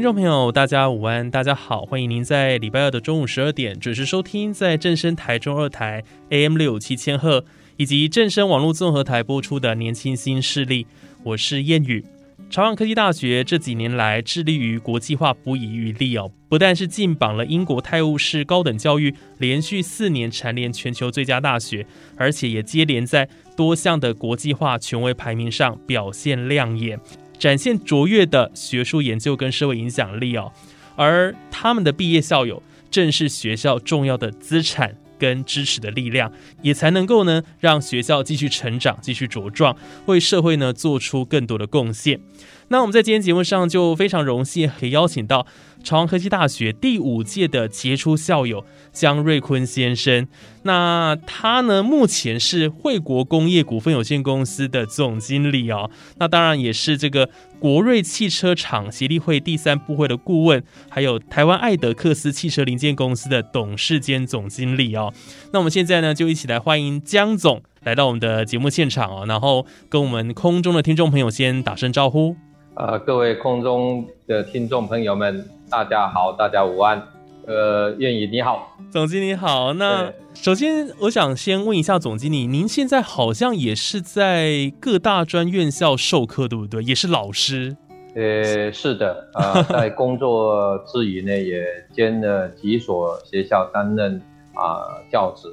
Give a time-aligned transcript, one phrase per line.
[0.00, 7.44] 听众朋友，大家午安，大家好，欢迎您在礼拜二的中午十二点准时收听，在正声台中二台 AM 六七千赫
[7.76, 10.84] 以及正声网络综合台播出的《年轻新势力》，
[11.22, 12.02] 我是谚语。
[12.48, 26.98] 朝阳科技大学这几年来致力于国际化，不遗余力哦，不但是进榜了英国泰晤士高等教育连续四年蝉联全球最佳大学，而且也接连在多项的国际化权威排名上表现亮眼。
[27.40, 30.52] 展现卓越的学术研究跟社会影响力哦，
[30.94, 36.30] 而他们的毕业校友正是学校重要的资产跟支持的力量，
[36.60, 39.74] 也才能够呢让学校继续成长、继续茁壮，
[40.04, 42.20] 为社会呢做出更多的贡献。
[42.68, 45.46] 那我们在今天节目上就非常荣幸可以邀请到
[45.82, 50.26] 朝阳科技大学第五届的杰出校友江瑞坤先生。
[50.62, 55.90] 那他呢目前是惠国工业股份有限公司的总经理哦。
[56.18, 65.12] 那当然也是这个国瑞汽车厂协力会第三部会的顾问，还有台湾艾德克斯汽车零件公司的董事兼总经理哦。
[65.52, 72.36] 那我们现在呢就一起来欢迎江总来到我们的节目现场哦，然后跟我们空中的听众朋友先打声招呼。
[72.80, 76.98] 呃，各位空中的听众朋友们，大家好，大家午安。
[77.46, 79.74] 呃，燕宇你好，总经理好。
[79.74, 86.82] 那首先我想先问一下总经理，您现在好像也是在各大专院校授课，对不对？
[86.82, 87.76] 也是老师？
[88.14, 89.28] 呃，是的。
[89.34, 91.62] 啊， 在工作之余呢，也
[91.92, 94.16] 兼了几所学校担任
[94.54, 95.48] 啊教职。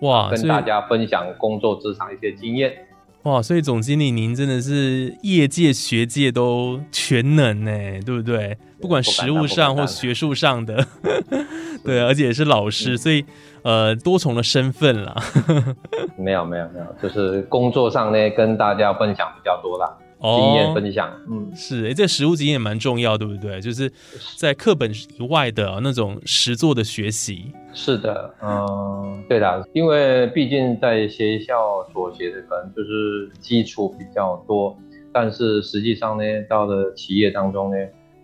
[0.00, 2.72] 哇，跟大家分享工作职场一些经验。
[3.24, 7.70] 哇，所以总经理您真的是业界学界都全能呢，
[8.04, 8.58] 对不对？
[8.80, 10.84] 不管实务上或学术上的，
[11.84, 13.24] 对，而且也是老师，所以
[13.62, 15.14] 呃多重的身份啦。
[16.18, 19.88] 没有没有没有，就是工作上呢跟大家分享比较多啦。
[20.22, 23.60] 经验分享，嗯，是，哎，这实物经验蛮重要，对不对？
[23.60, 23.90] 就是
[24.36, 24.88] 在课本
[25.18, 27.52] 以外的那种实作的学习。
[27.74, 34.76] 是的，嗯，对的，因为毕竟在学校所学的可能就是基础比较多，
[35.12, 37.76] 但是实际上呢，到了企业当中呢，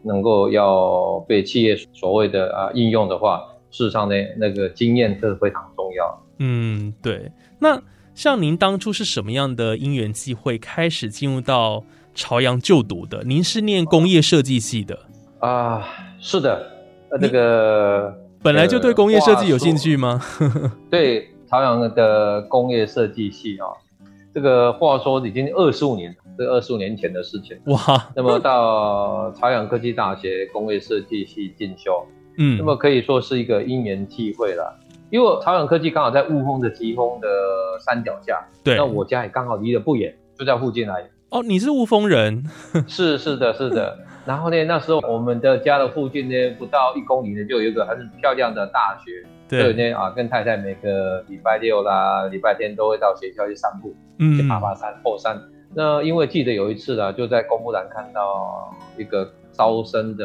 [0.03, 3.43] 能够要被企业所谓的啊应用的话，
[3.73, 6.25] 事实上呢，那个经验是非常重要。
[6.39, 7.83] 嗯，对，那。
[8.19, 11.85] 像您当初是什么样的因缘际会开始进入到
[12.17, 13.23] 朝阳就读的？
[13.23, 14.99] 您是念工业设计系的
[15.39, 15.87] 啊？
[16.19, 16.69] 是的，
[17.11, 18.13] 呃，那个
[18.43, 20.21] 本来就对工业设计有兴趣吗？
[20.91, 23.71] 对，朝阳的工业设计系啊，
[24.35, 28.11] 这个话说已经二十五年，这二十五年前的事情哇。
[28.17, 32.05] 那么到朝阳科技大学工业设计系进修，
[32.37, 34.77] 嗯，那么可以说是一个因缘际会了。
[35.11, 37.29] 因为朝阳科技刚好在雾峰的疾风的
[37.81, 41.09] 山脚下，对，那我家也刚好离得不远，就在附近来。
[41.31, 42.45] 哦，你是雾峰人？
[42.87, 43.99] 是是的，是的。
[44.27, 49.27] 然后呢，那时候我们的家的附近呢，不到一公里呢，就有一个很漂亮的大学。
[49.49, 55.41] 对呢，啊，跟太太每个礼拜六啦、礼拜天都会到学校去散步，嗯，去爬爬山、后山。
[55.75, 60.25] 那因为记得有一次啊，就在公布栏看到一个招生的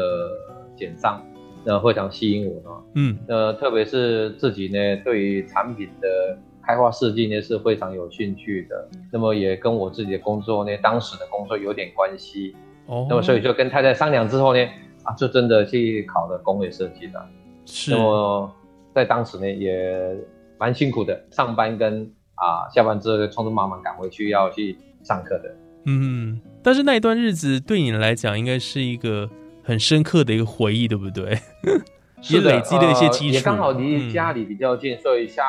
[0.76, 1.22] 简章。
[1.66, 8.90] 那非常吸引我啊，嗯，那特别是自己呢，对于产品的开发设计呢是非常有兴趣的。
[9.12, 12.54] 那么也跟我自己的工作呢，当时的工作有点关系。
[12.88, 14.60] 哦，那么所以就跟太太商量之后呢，
[15.04, 17.26] 啊，就真的去考了工业设计的。
[17.66, 17.92] 是。
[17.92, 18.54] 那么
[18.94, 20.16] 在当时呢，也
[20.60, 25.56] 蛮辛苦的，上班跟啊下班之后匆匆忙忙赶回去要去上课的。
[25.86, 29.30] 嗯，但是那一段日子对你来讲，应该是一个。
[29.64, 31.38] 很深刻的一个回忆，对不对？
[32.30, 35.44] 也累积了一些基础，也刚好离家里比较近，所以下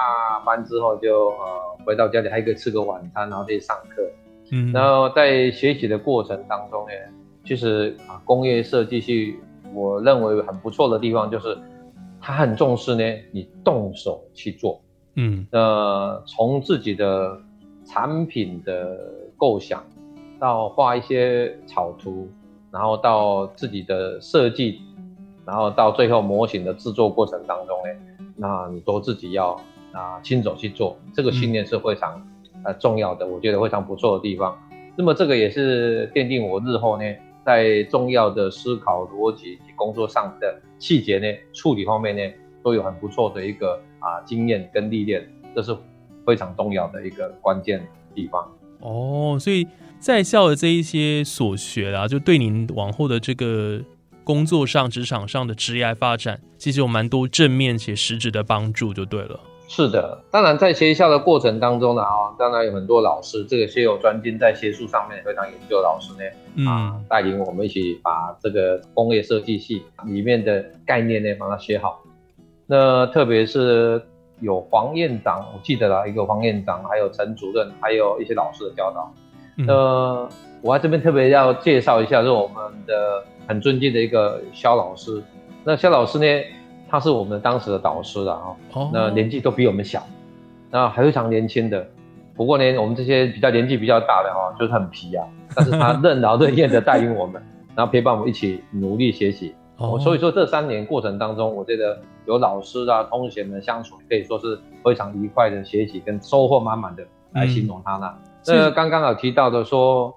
[0.45, 4.03] 班之后就呃回到家里，还可以吃个晚餐，然后再上课。
[4.51, 6.93] 嗯，然后在学习的过程当中呢，
[7.45, 9.37] 其实啊，工业设计系
[9.73, 11.57] 我认为很不错的地方就是，
[12.21, 14.83] 他很重视呢，你动手去做。
[15.15, 17.41] 嗯，呃，从自己的
[17.85, 18.99] 产品的
[19.37, 19.85] 构想
[20.41, 22.29] 到画一些草图。
[22.75, 24.83] 然后到自己的设计，
[25.47, 29.53] 然后到最后模型的制作过程当中呢，那你都自己要
[29.93, 32.21] 啊亲手去做，这个信念是非常
[32.65, 34.59] 呃重要的，我觉得非常不错的地方。
[34.97, 37.05] 那么这个也是奠定我日后呢，
[37.47, 42.23] 在重要的思考逻辑及工作上的细节呢处理方面呢，
[42.65, 45.25] 都有很不错的一个啊经验跟历练，
[45.55, 45.77] 这是
[46.27, 47.87] 非常重要的一个关键
[48.17, 48.51] 地方。
[48.81, 49.65] 哦，所以
[50.05, 53.81] 在校的这一些所学啊，就对您往后的这个
[54.23, 59.41] 工作上、职场上的职业发展，其实有蛮多正面且实质的帮助，就对了。
[59.67, 72.03] 是的，当然在学校的过程当中呢，啊，当然有很多老师，这个学有专精在学术上面非常研究的老师呢，啊，带领我们一起把这个工业设计系里面的概念呢，把它学好。
[72.67, 74.03] 那特别是。
[74.41, 79.11] 有黄院长，我记得了一个黄院长，还有陈主任，还有一些老师的教导。
[79.69, 80.29] 呃，
[80.63, 82.57] 我在这边特别要介绍一下，是我们
[82.87, 85.23] 的很尊敬的一个肖老师。
[85.63, 86.45] 那肖老师呢，
[86.89, 88.57] 他是我们当时的导师的啊。
[88.73, 88.91] 哦。
[88.93, 90.03] 那年纪都比我们小，
[90.71, 91.87] 那非常年轻的。
[92.35, 95.27] 不过呢，我们这些比较年纪比较大的哈， 就是很皮啊。
[95.55, 97.43] 但是他任劳任怨的带领我们，
[97.77, 99.55] 然后陪伴我们一起努力学习。
[99.77, 99.99] 哦。
[99.99, 101.99] 所以说这三年过程当中，我觉得。
[102.27, 108.11] 有老师啊，同学们相处可以说是非常愉快的学习跟收获满满的来形容他呢。
[108.47, 110.15] 那刚刚有提到的说，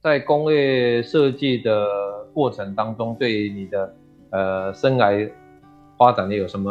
[0.00, 1.86] 在工业设计的
[2.34, 3.94] 过程当中，对你的
[4.30, 5.30] 呃生涯
[5.96, 6.70] 发展的有什么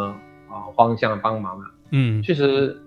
[0.50, 1.66] 啊方向帮忙呢？
[1.92, 2.78] 嗯，其实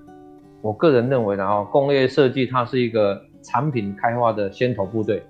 [0.63, 5.23] 我个人认为呢，哦，工业设计它是一个产品开发的先头部队，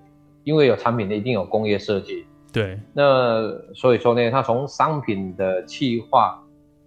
[0.45, 2.25] 因为有产品的一定有工业设计。
[2.53, 6.43] 对，那所以说呢，它从商品的企划。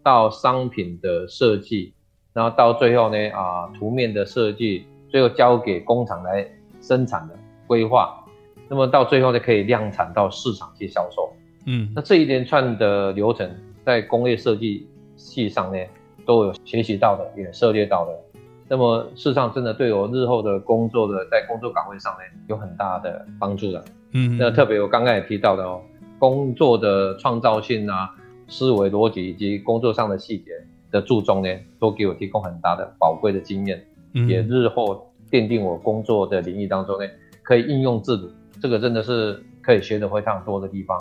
[0.05, 1.94] 到商品的设计，
[2.33, 6.44] 然后到最后呢，啊，图面的设计，最后交给工厂来
[6.81, 7.36] 生产的
[7.68, 8.25] 规划，
[8.68, 11.31] 那么到最后呢，可以量产到市场去销售。
[11.68, 13.48] 嗯，那这一连串的流程，
[13.86, 15.77] 在工业设计系上呢，
[16.25, 18.19] 都有学习到的，也涉猎到的。
[18.68, 23.86] 那么事实上，真的对我日后的工作的在工作岗位上呢，有很大的帮助的。
[24.13, 25.80] 嗯，那特别我刚刚也提到的哦，
[26.18, 28.10] 工作的创造性啊。
[28.45, 30.51] 思维逻辑以及工作上的细节
[30.92, 31.50] 的注重呢，
[31.80, 33.83] 都给我提供很大的宝贵的经验，
[34.13, 37.06] 也日后奠定我工作的领域当中呢，
[37.42, 38.31] 可以应用自如。
[38.62, 40.98] 这个真的是可以学的非常多的地方。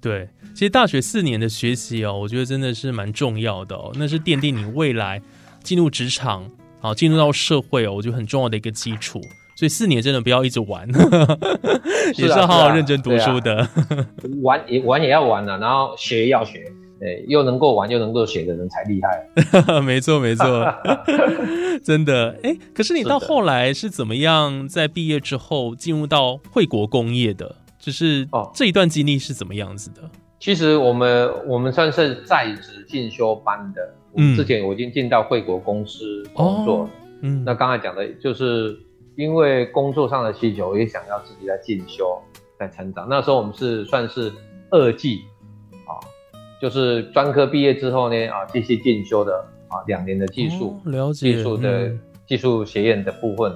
[0.00, 5.22] 对，其实大学四年的学习哦，我觉得真的是蛮重要的哦，那是奠定你未来
[5.62, 6.50] 进入职场
[6.80, 9.20] 好进入到社会哦，我觉得很重要的一个基础。
[9.56, 10.88] 所以四年真的不要一直玩，
[12.18, 13.66] 也是要好好认真读书的。
[14.42, 16.70] 玩也玩也要玩的，然后学也要学。
[17.00, 19.26] 哎，又能够玩又能够写的人才厉害。
[19.82, 20.64] 没错，没错，
[21.82, 22.38] 真的。
[22.42, 27.56] 哎，可是你到后来是怎么样在毕业之后进入到惠国工业的？
[27.78, 30.00] 就是哦，这一段经历是怎么样子的？
[30.38, 33.94] 其实我们我们算是在职进修班的。
[34.16, 36.88] 嗯，之前我已经进到惠国公司工作。
[37.20, 38.78] 嗯，那刚才讲的就是
[39.16, 42.16] 因为工作上的需求，也想要自己在进修、
[42.58, 43.06] 在成长。
[43.10, 44.32] 那时候我们是算是
[44.70, 45.22] 二季。
[46.60, 49.32] 就是专科毕业之后呢，啊，继续进修的
[49.68, 51.92] 啊，两年的技术，了解技术的
[52.26, 53.52] 技术学院的部分。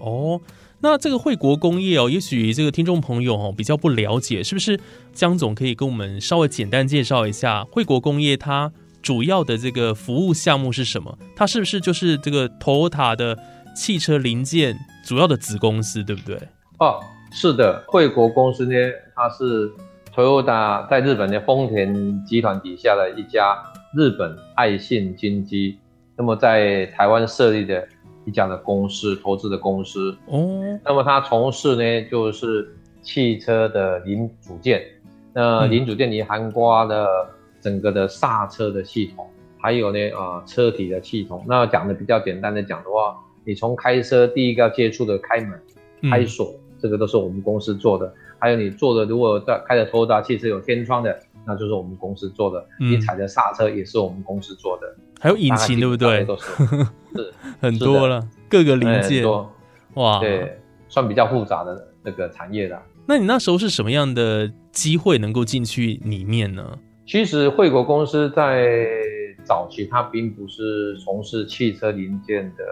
[0.00, 0.40] 哦，
[0.80, 4.78] 那这个惠国工业哦，也许这个听众朋友哦比较不了解，是不是？
[5.14, 11.16] 江总可以跟我们稍微简单介绍一下惠国工业它主要的这个服务项目是什么？
[11.34, 13.38] 它是不是就是这个 Toyota 的
[13.74, 16.36] 汽车零件主要的子公司，对不对？
[16.78, 18.74] 哦，是的，惠国公司呢，
[19.14, 19.72] 它是。
[20.14, 23.56] Toyota 在日本的丰田集团底下的一家
[23.96, 25.78] 日本爱信金机，
[26.16, 27.88] 那么在台湾设立的
[28.26, 30.14] 一家的公司，投资的公司。
[30.26, 34.82] 哦，那么他从事呢就是汽车的零组件，
[35.32, 37.30] 那零组件里含括了
[37.62, 39.26] 整个的刹车的系统，
[39.58, 41.42] 还有呢啊车体的系统。
[41.48, 43.16] 那讲的比较简单的讲的话，
[43.46, 45.58] 你从开车第一个要接触的开门、
[46.10, 48.12] 开锁，这个都是我们公司做的。
[48.42, 54.96] 还有你坐的，如果在开的拖大汽车有天窗的，那就是我们公司做的；你踩的刹车也是我们公司做的。
[55.20, 56.24] 还有引擎，对不对？
[56.24, 56.44] 都是
[57.14, 59.24] 是很多了，各个零件
[59.94, 60.58] 哇，对，
[60.88, 62.76] 算比较复杂的那个产业的。
[63.06, 66.76] 那你那时候是什么样的机会能够进去里面呢？
[67.06, 68.88] 其实惠国公司在
[69.44, 72.64] 早期它并不是从事汽车零件的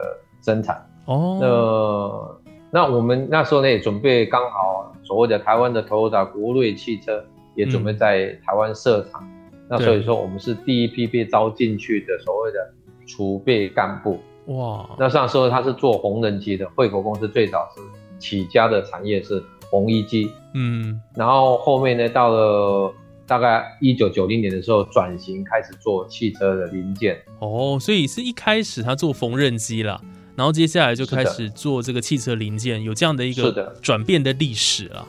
[0.43, 1.39] 生产哦。
[1.41, 2.40] 那
[2.73, 4.87] 那我们那时候呢也准备刚好。
[5.03, 7.25] 所谓的台湾的 Toyota 国瑞汽车
[7.57, 9.29] 也准备在台湾设厂，
[9.69, 12.73] 那所以说我们是第一批被招进去的所谓的
[13.09, 14.21] 储备干部。
[14.47, 17.81] 哇，那上时候他是做红人机的，惠国公司最早是
[18.21, 22.95] 起家的产业是缝衣机，嗯，然后后面呢，到了
[23.27, 27.21] 大概一九九零年的时候，转型开始做汽车的零件。
[27.41, 30.00] 哦，所以是一开始他做缝纫机了，
[30.41, 35.07] 然后接下来就开始做这个汽车零件，有这样的一个转变的历史了。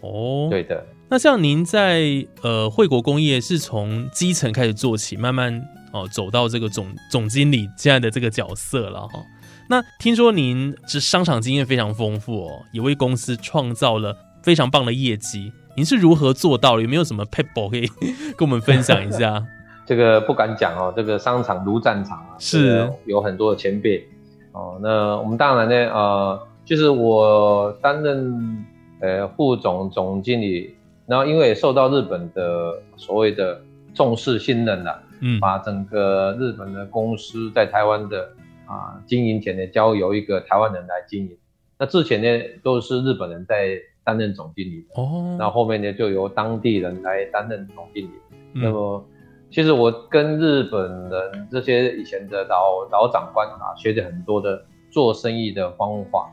[0.00, 9.22] 哦，对的，那像您在呃惠国工业是从基层开始做起，慢慢哦走到这个总总经理现在的这个角色了哈。
[9.68, 15.52] 那听说您这商场经验非常丰富哦，也为公司创造了非常棒的业绩。
[15.76, 16.82] 您是如何做到的？
[16.82, 17.86] 有没有什么 people 可以
[18.34, 19.44] 跟我们分享一下？
[19.84, 24.08] 这个不敢讲哦，这个商场如战场啊，是这个有很多的前辈
[24.52, 24.78] 哦。
[24.82, 28.64] 那我们当然呢，呃，就是我担任
[29.00, 30.74] 呃副总总经理，
[31.06, 33.60] 然后因为受到日本的所谓的
[33.94, 38.30] 重视信任了、嗯，把整个日本的公司在台湾的
[38.66, 41.36] 啊经营权呢交由一个台湾人来经营。
[41.78, 48.10] 那之前呢都是日本人在担任总经理，哦，那后面呢就由当地人来担任总经理。
[48.52, 49.04] 嗯那么，
[49.50, 56.32] 其实我跟日本人这些以前的老老长官啊，学着很多的做生意的方法。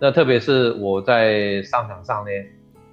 [0.00, 2.30] 那特别是我在商场上呢，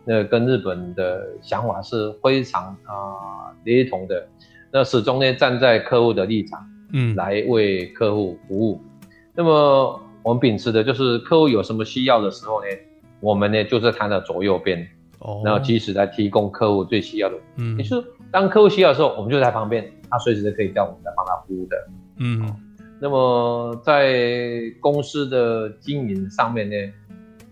[0.06, 4.26] 那跟日本的想法是非常啊、雷同的。
[4.72, 6.60] 那始终呢站在客户的立场
[6.94, 8.80] 嗯，来为客户服务。
[9.36, 12.68] 那么我们秉持的就是客户有什么需要的时候呢，
[13.20, 14.88] 我们呢就在他的左右边，
[15.24, 21.76] 哦，然后及时来提供客户最需要的嗯也就是当客户需要的时候，我们就在旁边，他随时都可以叫我们来帮他服务的。
[22.18, 22.46] 嗯
[23.00, 26.76] 那么在公司的经营上面呢，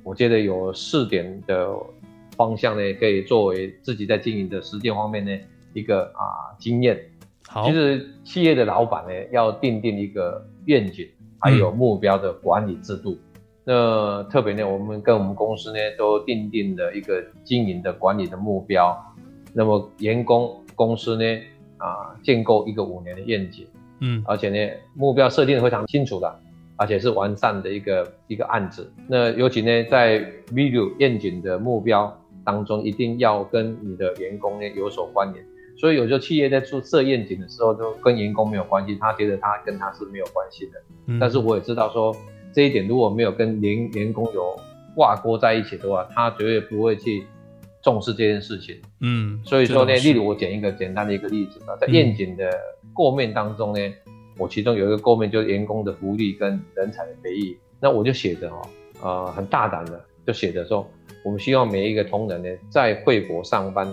[0.04, 1.70] 我觉得有四点的
[2.38, 5.32] 方向呢，可以作为自己在经营的实践方面呢
[5.74, 6.98] 一个啊经验。
[7.48, 11.06] 好，其实企业的老板呢，要定定一个愿景，
[11.40, 13.18] 还有目标的管理制度。
[13.64, 18.98] 那特别呢，我们跟我们公司呢都定定了一个经营的管理的目标。
[19.54, 21.24] 那么员工公司呢
[21.78, 23.68] 啊建构一个五年的愿景，
[24.00, 26.40] 嗯而且呢目标设定的非常清楚的，
[26.76, 28.92] 而且是完善的一个一个案子。
[29.08, 35.46] 那尤其呢在 video 愿景的目标当中，一定要跟你的员工呢有所关联。
[35.78, 40.72] 所以有时候企业在做设愿景的时候，都跟员工没有关系，他觉得他跟他是没有关系的。
[41.08, 42.16] 嗯，但是我也知道说
[42.54, 44.60] 这一点如果没有跟员员工有
[44.96, 47.24] 挂钩在一起的话，他绝对不会去
[47.82, 48.80] 重视这件事情。
[49.00, 51.94] 嗯，所以说呢，例如我讲一个简单的一个例子啊，在嗯。
[51.94, 52.52] 愿景的
[52.94, 53.80] 构面当中呢，
[54.38, 58.62] 我其中有一个构面就是员工的福利跟人才的培育，那我就写着哦，
[59.02, 60.86] 呃，很大胆的就写着说，
[61.24, 63.88] 我们希望每一个同仁呢，在惠国上班，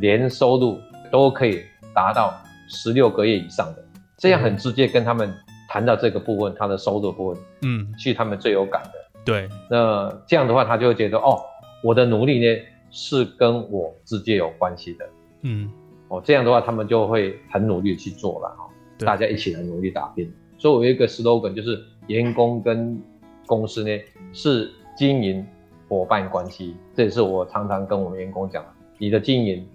[0.00, 0.78] 年收入
[1.10, 1.62] 都可以
[1.94, 2.34] 达到
[2.68, 3.84] 十六个月以上的，
[4.18, 5.34] 这样很直接跟他们
[5.74, 8.92] 谈到这个部分，他的收入部分，嗯，是他们最有感的。
[9.24, 11.36] 对，那这样的话，他就会觉得哦，
[11.82, 12.62] 我的努力呢
[12.92, 15.04] 是跟我直接有关系的。
[15.42, 15.68] 嗯
[16.06, 18.56] 哦，这样的话，他们就会很努力地去做了
[19.04, 20.32] 大家一起来努力打拼。
[20.58, 23.02] 所以我有一个 slogan，就是员工跟
[23.44, 24.00] 公司呢
[24.32, 25.44] 是经营
[25.88, 28.68] 伙伴关系，这也是我常常跟我们员工讲的。
[28.96, 29.66] 你的经营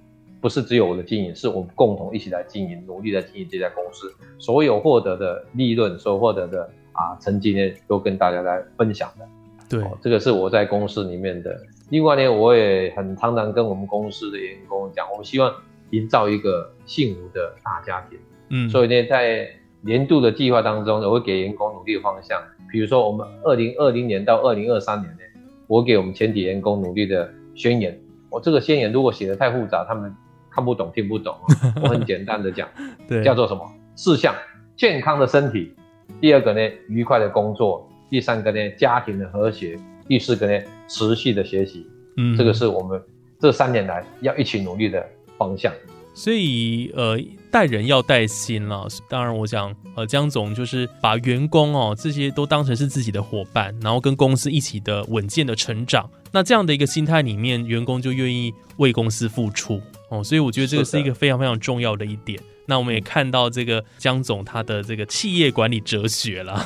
[0.41, 4.13] 不是只有我的经营，是我们共同一起来经营，努力来经营这家公司。
[4.37, 9.25] 所有获得的利润，所获得的啊成绩呢，都跟大家来分享的。
[9.69, 11.59] 对，哦，这个是我在公司里面的。
[11.89, 15.53] 另外呢，我也很常常跟我们公司的员工讲，我们希望
[15.89, 18.17] 营造一个幸福的大家庭。
[18.49, 19.47] 嗯，所以呢，在
[19.81, 22.41] 年度的计划当中，我会给员工努力的方向。
[22.71, 25.19] 比如说，我们二零二零年到二零二三年呢，
[25.67, 27.99] 我给我们全体员工努力的宣言。
[28.29, 30.13] 我这个宣言如果写的太复杂，他们
[30.59, 31.45] 看不懂、听不懂、哦。
[31.81, 32.67] 我很简单的讲，
[33.07, 33.65] 对，叫做什么？
[33.95, 34.35] 四项：
[34.75, 35.73] 健康的身体；
[36.19, 41.87] 第二个呢，愉快的工作；第三个呢，家庭的和谐；第四个呢，持续的学习。
[42.17, 43.01] 嗯，这个是我们
[43.39, 45.01] 这三年来要一起努力的
[45.37, 45.71] 方向。
[46.13, 47.17] 所以呃，
[47.49, 48.85] 带人要带心了。
[49.07, 56.09] 当然，我想呃，江总就是把员工哦这些都当成是自己的伙伴，然后跟公司一起的稳健的成长。
[56.33, 60.23] 那这样的一个心态里面，员工就愿意为公司付出哦。
[60.23, 62.39] 所以我觉得这个是一个非常非常重要的一点。
[62.67, 66.63] 那我们也看到这个江总他的这个企业管理哲学了，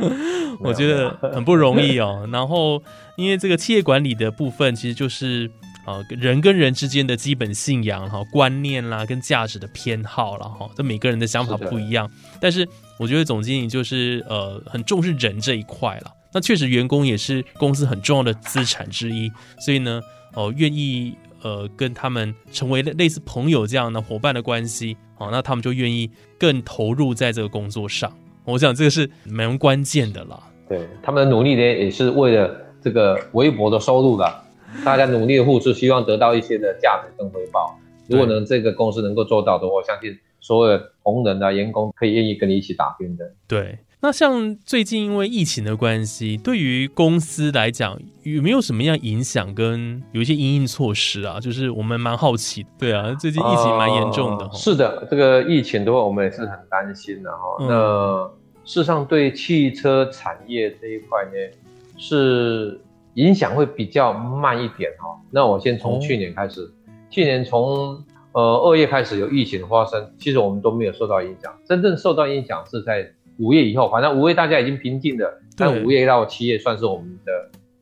[0.60, 2.26] 我觉得很不容易哦。
[2.32, 2.82] 然后
[3.18, 5.50] 因为这个企业管理的部分，其实就是
[5.84, 12.10] 啊人跟人之间的基本信仰哈、观念啦，跟价值的偏好了哈，这每个人的想法不一样。
[12.40, 12.66] 但是
[12.98, 16.10] 我觉得总经理就是呃很重视人这一块了。
[16.32, 19.30] 那确实员工也是公司很重要的资产之一，
[19.60, 20.00] 所以呢，
[20.32, 28.12] 哦、愿意呃跟他们成为类类似朋友这样的伙伴的关系，哦，那他们就愿意更投入在这个工作上。
[28.44, 30.40] 我想这个是蛮关键的啦。
[30.68, 34.42] 对他们的努力呢，也是为了这个微薄的收入啦，
[34.84, 37.78] 大家努力的付出，希望得到一些的价值跟回报。
[38.08, 43.32] 如果能这个公司能够做到的话，我相信所有的同仁啊、员工可以愿意跟你一起打拼的。
[43.46, 43.78] 对。
[44.04, 49.54] 那像最近因为疫情的关系，对于公司来讲有没有什么样影响？
[49.54, 52.66] 跟有一些应应措施啊，就是我们蛮好奇。
[52.76, 54.50] 对啊，最近疫情蛮严重的。
[54.54, 57.38] 是的，这个疫情的话，我们也是很担心的哈。
[57.60, 58.28] 那
[58.64, 61.56] 事实上，对汽车产业这一块呢，
[61.96, 62.80] 是
[63.14, 65.16] 影响会比较慢一点哈。
[65.30, 66.68] 那我先从去年开始，
[67.08, 71.56] 去年从呃二月开始有疫情发生，其实我们都没有受到影响。
[71.64, 73.08] 真正受到影响是在。
[73.38, 77.32] 五月以后，反正五月大家已经平静了，但五月到七月算是我们的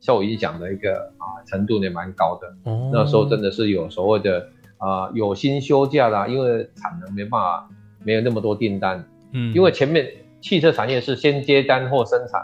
[0.00, 2.70] 受影响的一个啊程度也蛮高的。
[2.70, 7.68] 哦，那时候真的是有所谓的啊有薪休假啦，因为产能没办法，
[8.04, 9.04] 没有那么多订单。
[9.32, 10.08] 嗯，因为前面
[10.40, 12.42] 汽车产业是先接单或生产，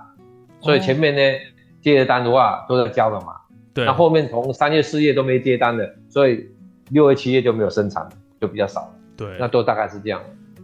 [0.61, 1.21] 所以前面呢
[1.81, 3.35] 接的单的话都在交了嘛。
[3.73, 6.49] 对，那后面从三月四月都没接单的，所以
[6.91, 8.09] 六月七月就没有生产，
[8.41, 8.93] 就比较少。
[9.17, 10.21] 对，那都大概是这样。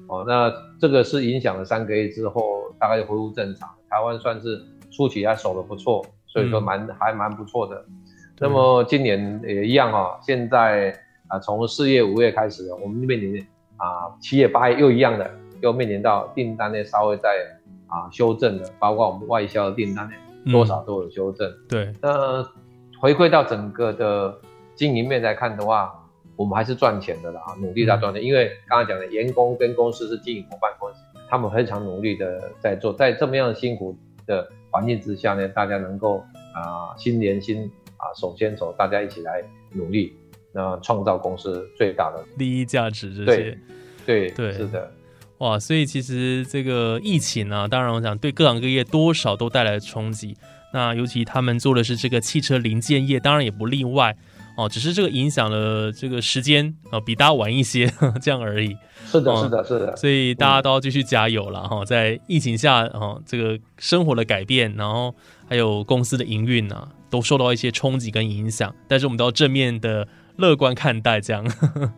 [0.09, 3.69] 哦，那这个是影响了三个月之后，大概就恢复正常。
[3.89, 7.85] 台湾算是初期还守得不错，所以说蛮还蛮不错的。
[8.39, 10.95] 那么今年也一样哈，现在
[11.29, 13.41] 啊从四月五月开始，我们面临
[13.77, 15.31] 啊七月八月又一样的，
[15.61, 17.29] 又面临到订单呢稍微在
[17.87, 20.15] 啊修正的，包括我们外销的订单呢
[20.51, 21.51] 多少都有修正。
[21.69, 22.45] 对，那
[23.01, 24.37] 回归到整个的
[24.75, 25.93] 经营面来看的话。
[26.43, 28.21] 我们还是赚钱的啦，努力在赚钱。
[28.21, 33.97] 因为刚刚讲的，员工跟公司是经营伙伴关系，他们非常努力的在做，在这么样辛苦
[34.27, 36.19] 的环境之下呢，大家能够
[36.53, 39.41] 啊心连心啊手牵手，大家一起来
[39.73, 40.17] 努力，
[40.53, 43.57] 那创造公司最大的利益价值这些。
[44.05, 44.91] 对对是的，
[45.39, 45.57] 哇！
[45.61, 50.37] 所以其实这个疫情呢，当然我想对各行各业多少都带来冲击。
[50.75, 54.17] 那尤其他们做的是这个汽车零件业，当然也不例外。
[54.57, 57.91] 哦，只是这个影响了这个时间啊，比大家晚一些
[58.21, 58.77] 这样而已。
[59.07, 59.97] 是的，是的，是的。
[59.97, 65.15] 所以大家都要继续加油了哈，在疫情下哦，这个生活的改变，然后
[65.49, 68.75] 还有公司的营运啊，都受到一些冲击跟影响。
[68.89, 71.45] 但是我们都要正面的乐观看待，这样。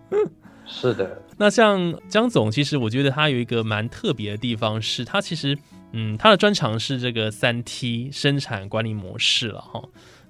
[0.66, 1.22] 是的。
[1.36, 5.58] 那像江总，其实我觉得他有一个蛮特别的地方，是他其实
[5.92, 9.82] 嗯，他的专长是这个三 T 生产管理模式了哈。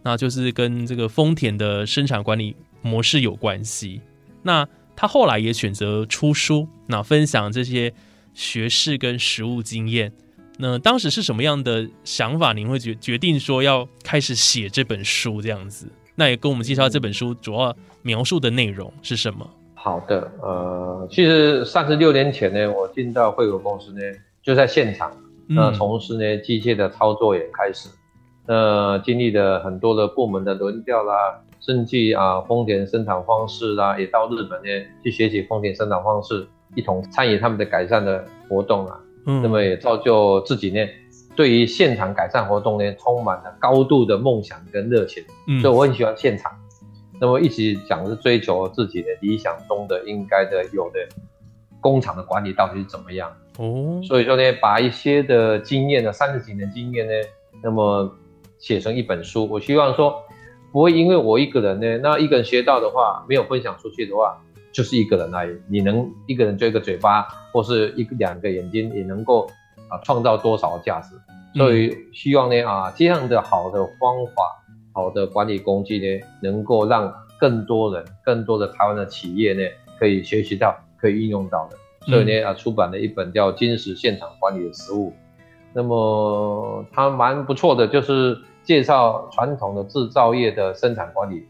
[0.05, 4.01] 那就是跟这个丰田的生产管理模式有关系。
[4.43, 7.93] 那他后来也选择出书，那分享这些
[8.35, 10.13] 学识跟实务经验。
[10.59, 12.53] 那当时是什么样的想法？
[12.53, 15.89] 您会决决定说要开始写这本书这样子？
[16.15, 19.51] 那也跟我们介绍这本书主要描述的内容是什么？
[19.75, 24.01] 好的，呃，其实三十六年前呢，我进到惠友公司呢，
[24.43, 25.13] 就在现场，
[25.49, 27.89] 那，从事呢机械的操作也开始。
[28.47, 34.69] 那经历了很多的部门的轮调啦，甚至啊丰田生产方式啦，也到日本呢
[35.03, 39.01] 去学习丰田生产方式，一同参与他们的改善的活动啊。
[39.27, 40.87] 嗯，那么也造就自己呢，
[41.35, 45.25] 对于现场改善活动呢，充满了高度的梦想跟热情。
[45.49, 46.53] 嗯，所以我很喜欢现场。
[47.19, 50.99] 那么一直讲是追求自己的理想中的应该的有的
[51.81, 53.33] 工厂的管理到底是怎么样。
[53.57, 57.13] 哦，所以说呢，把一些的经验呢，三十几年经验呢，
[57.63, 58.15] 那么。
[58.59, 60.23] 写成一本书，我希望说
[60.73, 64.41] 不会因为我一个人呢，那一个人学到的话，没有分享出去的话，
[64.73, 65.57] 就是一个人而已。
[65.69, 69.47] 你能一个人做一个嘴巴，或是一两个眼睛，也能够
[69.89, 71.15] 啊创造多少价值？
[71.57, 79.63] 所以希望呢啊这样的好的方法、好的管理工具呢，能够让更多人、更多的台湾的企业呢，
[79.99, 81.77] 可以学习到、可以运用到的。
[82.07, 85.11] 所以呢啊出版了一本叫《金石现场管理的实务》，
[85.75, 88.39] 那么他蛮不错的，就是。
[88.65, 91.47] 介绍传统的制造业的生产管理，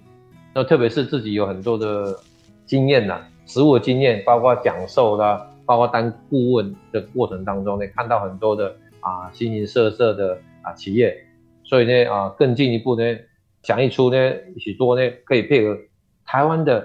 [0.52, 2.12] 那特别是自己有很多的
[2.66, 11.16] 经验呐，实务经验，包括讲授啦，包括当顾问的过程当中呢，看到很多的啊形形色色的啊企业，
[11.62, 13.16] 所以呢啊更进一步呢
[13.62, 15.78] 讲一出呢许多呢可以配合
[16.24, 16.84] 台湾的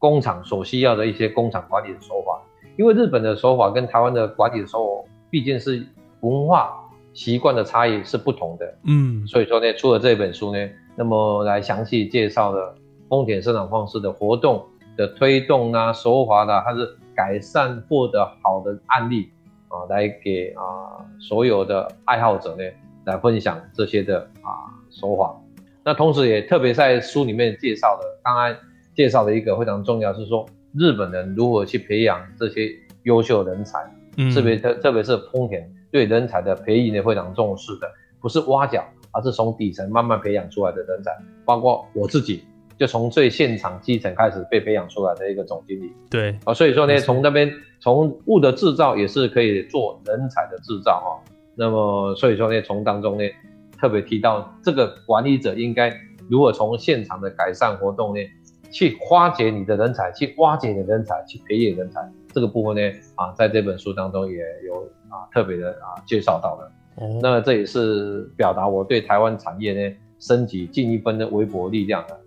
[0.00, 2.42] 工厂所需要的一些工厂管理的手法，
[2.76, 5.86] 因为日本的手法跟台湾的管理的手法毕竟是
[6.24, 6.80] 文化。
[7.16, 12.74] 习惯的差异是不同的，嗯，所以说呢，出了这本书呢，那么来详细介绍了
[13.08, 16.84] 丰田生产方式的活动的推动啊，手法的它是
[17.14, 19.30] 改善获得好的案例
[19.68, 22.64] 啊，来给啊所有的爱好者呢
[23.04, 24.50] 来分享这些的啊
[24.90, 25.40] 手法。
[25.84, 28.56] 那同时也特别在书里面介绍的，刚刚
[28.92, 30.44] 介绍的一个非常重要是说
[30.76, 32.70] 日本人如何去培养这些
[33.04, 33.78] 优秀人才，
[34.16, 35.72] 嗯特别特特别是丰田。
[35.94, 37.88] 对人才的培育呢非常重视的，
[38.20, 41.12] 不是挖角，而是从底层慢慢培养出来的人才，
[41.44, 42.42] 包括我自己，
[42.76, 45.92] 就从最现场基层开始被培养出来的一个总经理。
[46.10, 51.22] 对啊，所以说呢，从那边从物的制造也是可以做人才的制造哦。
[51.54, 53.22] 那么所以说呢，从当中呢，
[53.78, 55.96] 特别提到这个管理者应该
[56.28, 58.20] 如何从现场的改善活动呢，
[58.74, 62.00] 去花掘你的人才，去挖掘你的人才，去培养人才。
[62.32, 66.72] 这个部分呢，啊，在这本书当中也有啊特别的啊介绍到的。
[66.96, 72.18] 哦，那这也是表达我对台湾产业呢升级进一分的微薄力量的。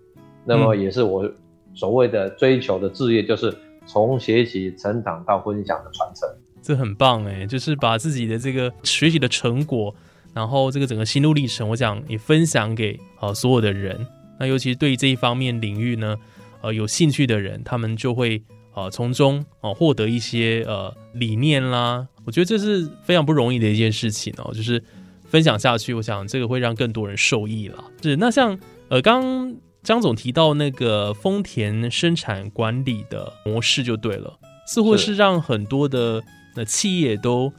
[0.46, 1.30] 那么也是我
[1.74, 3.54] 所谓的追求的置业，就是
[3.86, 6.26] 从学习成长到分享的传承。
[6.62, 9.94] 这很棒哎，就是把自己的这个学习的成果，
[10.32, 14.06] 然后这个整个心路历程，我想也分享给呃所有的人。
[14.40, 16.16] 那尤其是对这一方面领域呢，
[16.62, 18.42] 呃有兴趣的人，他们就会。
[18.74, 24.54] 啊，从中啊获得一些呃理念啦，我觉得这是非常不容易的一件事情哦。
[24.54, 24.80] 就是
[25.24, 27.82] 分享下去，我想这个会让更多人受益啦。
[28.00, 28.56] 是那像
[28.88, 36.22] 呃，刚张总提到那个丰田生产管理的模式就对了，似乎是让很多的
[36.54, 37.52] 呃企业都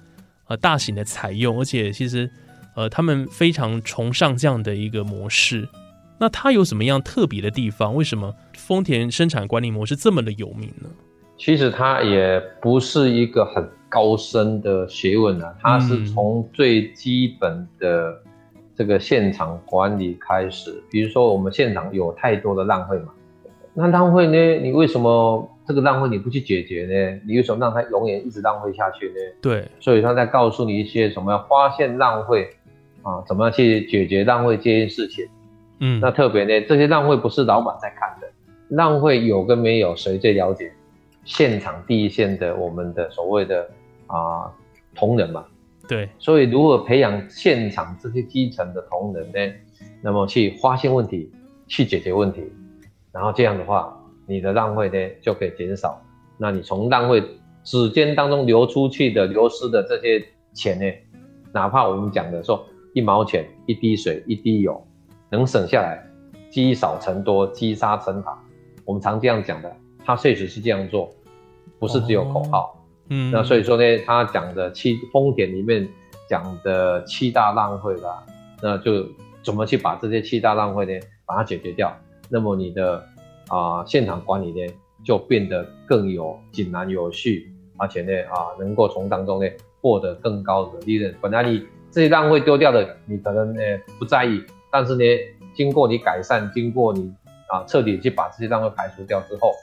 [0.48, 2.32] 呃大型的采用，而且其实
[2.78, 5.68] 呃他们非常崇尚这样的一个模式。
[6.20, 7.96] 那它有什么样特别的地方？
[7.96, 10.90] 为什么丰田生产管理模式这么的有名呢？
[11.38, 18.22] 其实它也不是一个很高深的学问啊，它是从最基本的
[18.76, 20.84] 这个现场管理开始。
[20.92, 23.14] 比如说，我们现场有太多的浪费嘛，
[23.74, 24.62] 那浪费呢？
[24.62, 27.22] 你为什么这个浪费你不去解决呢？
[27.26, 29.16] 你为什么让它永远一直浪费下去呢？
[29.42, 32.50] 对，所以他在告诉你一些什么要发现浪费
[33.04, 35.26] 啊，怎么样去解决浪费这件事情。
[35.80, 38.28] 嗯，那特别呢，这些浪费不是老板在看的，
[38.70, 40.72] 浪费有跟没有谁最了解？
[41.26, 43.70] 现场第一线的我们的所谓的
[44.08, 44.52] 啊
[44.96, 45.46] 同仁嘛，
[45.88, 49.54] 对，所以如何培养现场这些基层的同仁呢？
[50.02, 51.32] 那么去发现问题，
[51.68, 52.42] 去解决问题，
[53.12, 56.02] 然后这样的话，你的浪费呢就可以减少。
[56.38, 57.22] 那你从浪费
[57.64, 60.92] 指尖当中流出去的、流失的这些钱呢，
[61.54, 64.82] 哪怕我们讲的说一毛钱、一滴水、一滴油，
[65.30, 66.04] 能省下来，
[66.50, 68.38] 积少成多，积沙成塔，
[68.86, 71.10] 我们常这样讲的，他确实是这样做。
[71.78, 75.88] 不是只有口号，嗯，那所以说呢，他讲的七丰田里面
[76.28, 78.22] 讲的七大浪费啦，
[78.62, 79.06] 那就
[79.42, 81.96] 怎么去把这些七大浪费呢，把它解决掉？
[82.28, 83.02] 那么你的
[83.48, 84.74] 啊现场管理呢，
[85.06, 89.50] 就变得更有井然有序，而且呢啊能够从当中呢
[89.82, 91.16] 获得更高的利润。
[91.22, 93.62] 本来你这些浪费丢掉的，你可能呢
[93.98, 95.04] 不在意，但是呢
[95.56, 97.14] 经过你改善，经过你
[97.48, 99.54] 啊彻底去把这些浪费排除掉之后，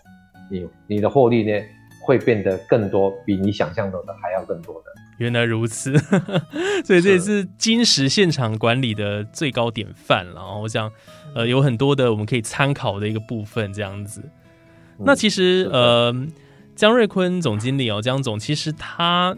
[0.50, 1.64] 你你的获利呢？
[2.02, 4.92] 会变得更多，比你想象中的还要更多的。
[5.18, 5.98] 原来如此，
[6.86, 10.56] 所以这也是金石现场管理的最高典范了。
[10.60, 10.88] 我想，
[11.34, 14.22] 呃，有很多的我们可以参考的一个部分，这样子。
[14.98, 16.14] 那其实，呃，
[16.76, 19.36] 江瑞坤总经理哦，江总其实他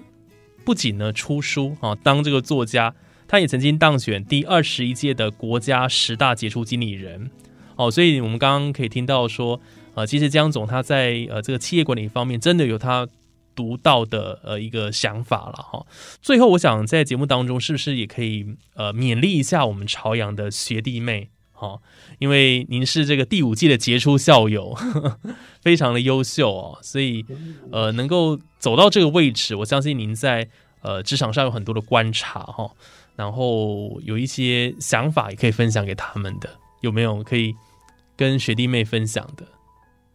[0.62, 2.94] 不仅呢出书啊，当这个作家，
[3.28, 7.30] 他也曾经当选第二十一届的国家十大杰出经理人。
[7.76, 9.60] 哦，所以我们刚刚可以听到说。
[9.94, 13.08] 呃，其实江总他在呃这个企业管理方面真的有他
[13.56, 15.84] 独到的呃一个想法了哈。
[16.22, 21.80] 最后，我想在节目当中是不是也可以呃勉励一下我们朝阳的学弟妹哈？
[22.20, 24.78] 因为您是这个第五季的杰出校友，
[25.60, 27.26] 非常的优秀哦，所以
[27.72, 30.48] 呃能够走到这个位置，我相信您在
[30.82, 32.70] 呃职场上有很多的观察哈，
[33.18, 36.48] 然后有一些想法也可以分享给他们的，
[36.82, 37.52] 有没有可以
[38.16, 39.44] 跟学弟妹分享的？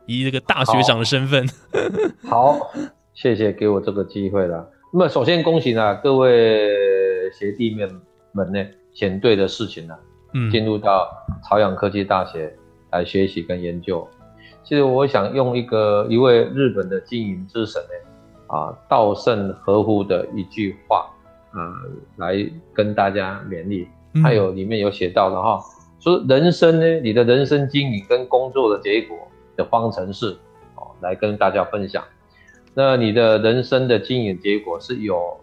[0.05, 1.45] 以这个大学长的身份，
[2.29, 2.71] 好，
[3.13, 4.69] 谢谢给我这个机会了。
[4.93, 7.85] 那么首先恭喜呢各位学弟妹
[8.31, 9.99] 们呢选对的事情了，
[10.33, 11.09] 嗯，进入到
[11.43, 12.53] 朝阳科技大学
[12.91, 14.07] 来学习跟研究。
[14.63, 21.12] 其实我想用一个一位日本的经营之神呢，啊，稻盛和夫的一句话
[21.53, 21.73] 啊，
[22.17, 23.87] 来跟大家勉励。
[24.23, 25.59] 还有里面有写到的哈，
[25.99, 29.17] 说人生呢，你的人生经营跟工作的结果。
[29.55, 30.35] 的方程式，
[30.73, 32.03] 哦，来跟大家分享。
[32.73, 35.39] 那你的人生的经营结果是有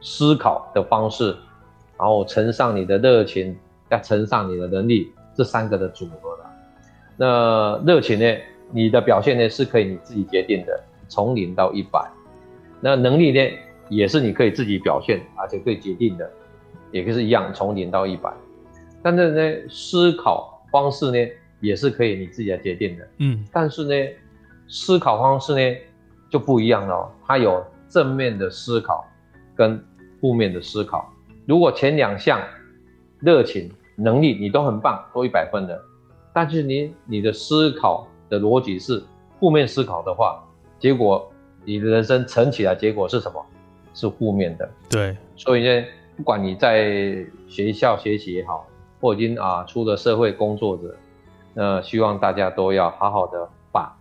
[0.00, 1.36] 思考的方式，
[1.98, 3.54] 然后乘上你的热情，
[3.90, 6.44] 再乘上你的能力，这三个的组合的。
[7.18, 8.34] 那热情呢，
[8.70, 12.10] 你的表现呢是可以你自己决定的，从零到一百。
[12.80, 13.56] 那能力呢，
[13.94, 16.30] 也是你可以自己表现，而且可以决定的，
[16.90, 18.32] 也可以是一样，从零到一百。
[19.02, 21.18] 但是呢，思考方式呢？
[21.60, 23.94] 也是可以你自己来决定的，嗯，但是呢，
[24.68, 25.76] 思考方式呢
[26.28, 29.02] 就不一样了，它有正面的思考
[29.56, 29.82] 跟
[30.20, 31.10] 负面的思考。
[31.46, 32.38] 如果前两项
[33.20, 35.80] 热情能力你都很棒，都一百分的，
[36.34, 39.02] 但是你你的思考的逻辑是
[39.40, 40.44] 负面思考的话，
[40.78, 41.32] 结果
[41.64, 43.42] 你的人生成起来，结果是什么？
[43.94, 44.68] 是负面的。
[44.90, 45.84] 对，所以呢，
[46.16, 48.66] 不管你在学校学习也好，
[49.00, 50.94] 或已经啊出了社会工作者，
[51.54, 53.96] 那希望大家都要好好的把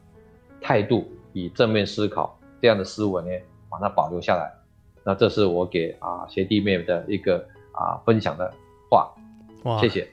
[0.59, 3.29] 态度以正面思考这样的思维呢，
[3.69, 4.51] 把它保留下来。
[5.05, 7.37] 那这是我给啊学弟妹的一个
[7.71, 8.51] 啊分享的
[8.89, 9.13] 话。
[9.63, 10.07] 哇，谢谢，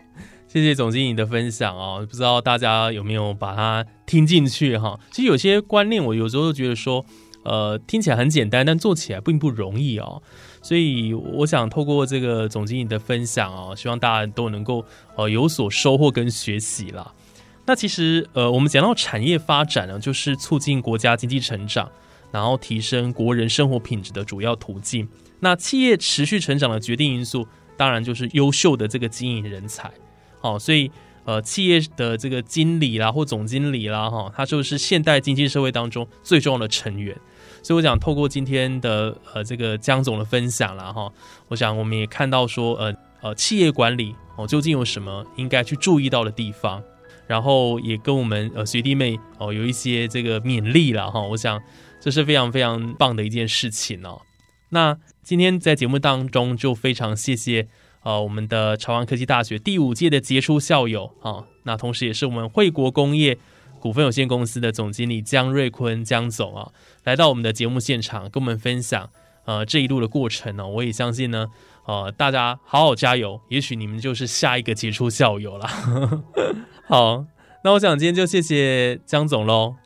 [0.46, 2.06] 谢谢总经理的分享哦。
[2.08, 4.98] 不知道大家有没有把它听进去哈？
[5.10, 7.04] 其实有些观念，我有时候觉得说，
[7.44, 10.22] 呃，听起来很简单，但做起来并不容易哦。
[10.62, 14.84] 所以我想透过这个总经理的分享哦，希望大家都能够
[15.16, 17.14] 呃有所收获跟学习啦。
[17.66, 21.90] 那其实呃，我们讲到产业发展呢，就是促进国家经济成长，
[22.30, 25.08] 然后提升国人生活品质的主要途径。
[25.40, 27.46] 那企业持续成长的决定因素。
[27.76, 29.90] 当然就是优秀的这个经营人才，
[30.38, 30.90] 好，所以
[31.24, 37.16] 呃，企业的这个经理啦或总经理啦，哈，他就是现代经济社会当中最重要的成员。
[37.62, 41.12] 所以我想透过今天的呃这个江总的分享啦，哈，
[41.48, 46.82] 我想我们也看到说，呃呃，企业管理哦究竟有什么应该去注意到的地方，
[47.26, 51.20] 然后也跟我们呃学弟妹哦有一些这个勉励了哈。
[51.20, 51.60] 我想
[52.00, 54.22] 这是非常非常棒的一件事情哦。
[54.70, 57.68] 那今天在节目当中就非常谢谢
[58.02, 63.36] 呃我们的朝阳科技大学第五届的杰出校友啊，那同时也是我们惠国工业
[63.80, 66.70] 股份有限公司的总经理江瑞坤江总啊，
[67.04, 69.08] 来到我们的节目现场跟我们分享
[69.46, 71.46] 呃这一路的过程呢，我也相信呢
[71.86, 75.66] 呃大家好好加油，也许你们就是下一个杰出校友了。
[76.86, 77.24] 好，
[77.64, 79.76] 那我想今天就谢谢江总喽。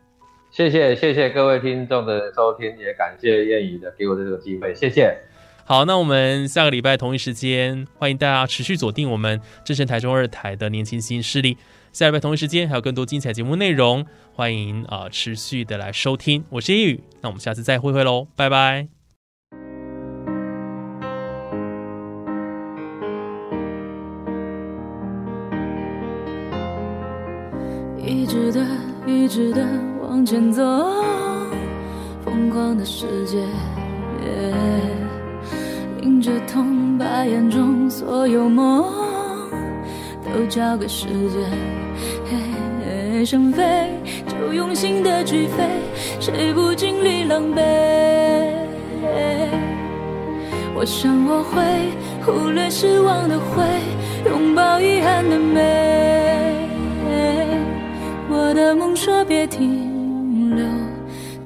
[0.50, 5.16] 谢谢谢谢各位听众的收听，也感谢燕宇的给我的这个机会，谢谢。
[5.66, 11.56] 好，那我们下个礼拜同一时间，欢迎大家持续锁定我们正声台中二台的年轻新势力。
[11.90, 16.44] 下礼拜同一时间还有更多精彩节目内容，欢迎啊持续的来收听。
[16.50, 18.88] 我是燕宇，那我们下次再会会喽，拜拜。
[28.06, 28.66] 一直的，
[29.06, 29.66] 一直的。
[30.02, 30.62] 往前走，
[32.22, 33.38] 疯狂的世界，
[36.04, 38.84] 迎着痛，把眼中所有梦
[40.22, 41.50] 都交给时间。
[43.24, 43.64] 想飞
[44.26, 45.64] 就用心的去飞，
[46.20, 47.62] 谁不经历狼狈？
[50.74, 51.62] 我想我会
[52.22, 53.64] 忽略失望的灰，
[54.30, 56.68] 拥抱遗憾的美。
[58.28, 59.90] 我的梦说别停。
[60.54, 60.66] 留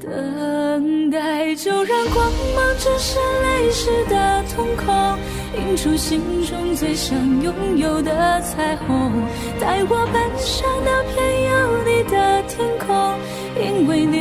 [0.01, 3.21] 等待，就让光芒折射
[3.69, 5.19] 泪湿的瞳孔，
[5.55, 9.13] 映出心中最想拥有的彩虹。
[9.61, 13.15] 带我奔向那片有你的天空，
[13.63, 14.17] 因为你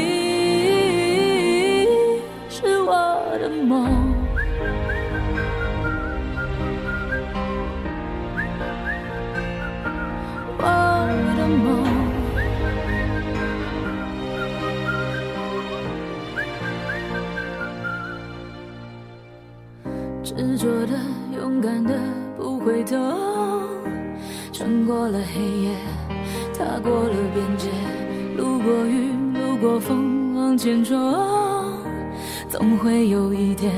[2.49, 2.91] 是我
[3.39, 4.06] 的梦。
[20.67, 20.99] 说的，
[21.33, 21.97] 勇敢的，
[22.35, 22.97] 不回头，
[24.51, 25.71] 穿过了黑夜，
[26.57, 27.69] 踏过了边界，
[28.35, 30.93] 路过雨，路过风，往前冲，
[32.49, 33.71] 总会有一天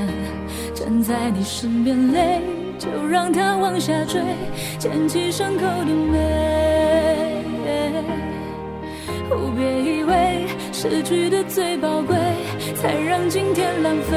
[0.74, 2.42] 站在你身边，泪
[2.76, 4.20] 就让它往下坠，
[4.76, 6.50] 捡起伤口的美。
[9.56, 12.16] 别以为失去的最宝贵，
[12.74, 14.16] 才让今天浪费。